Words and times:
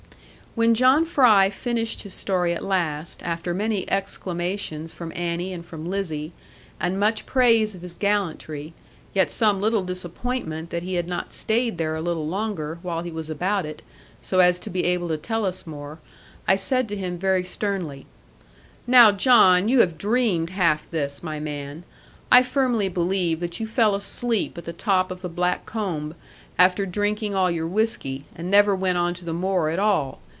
When 0.53 0.73
John 0.75 1.05
Fry 1.05 1.49
finished 1.49 2.01
his 2.01 2.13
story 2.13 2.51
at 2.53 2.61
last, 2.61 3.23
after 3.23 3.53
many 3.53 3.89
exclamations 3.89 4.91
from 4.91 5.13
Annie, 5.15 5.53
and 5.53 5.65
from 5.65 5.89
Lizzie, 5.89 6.33
and 6.77 6.99
much 6.99 7.25
praise 7.25 7.73
of 7.73 7.81
his 7.81 7.93
gallantry, 7.93 8.73
yet 9.13 9.31
some 9.31 9.61
little 9.61 9.81
disappointment 9.81 10.69
that 10.69 10.83
he 10.83 10.95
had 10.95 11.07
not 11.07 11.31
stayed 11.31 11.77
there 11.77 11.95
a 11.95 12.01
little 12.01 12.27
longer, 12.27 12.79
while 12.81 13.01
he 13.01 13.11
was 13.13 13.29
about 13.29 13.65
it, 13.65 13.81
so 14.21 14.39
as 14.39 14.59
to 14.59 14.69
be 14.69 14.83
able 14.83 15.07
to 15.07 15.15
tell 15.15 15.45
us 15.45 15.65
more, 15.65 15.99
I 16.49 16.57
said 16.57 16.89
to 16.89 16.97
him 16.97 17.17
very 17.17 17.45
sternly, 17.45 18.05
'Now, 18.85 19.13
John, 19.13 19.69
you 19.69 19.79
have 19.79 19.97
dreamed 19.97 20.49
half 20.49 20.89
this, 20.89 21.23
my 21.23 21.39
man. 21.39 21.85
I 22.29 22.43
firmly 22.43 22.89
believe 22.89 23.39
that 23.39 23.61
you 23.61 23.65
fell 23.65 23.95
asleep 23.95 24.57
at 24.57 24.65
the 24.65 24.73
top 24.73 25.11
of 25.11 25.21
the 25.21 25.29
black 25.29 25.65
combe, 25.65 26.13
after 26.59 26.85
drinking 26.85 27.35
all 27.35 27.49
your 27.49 27.67
whisky, 27.67 28.25
and 28.35 28.51
never 28.51 28.75
went 28.75 28.97
on 28.97 29.15
the 29.21 29.31
moor 29.31 29.69
at 29.69 29.79
all. 29.79 30.19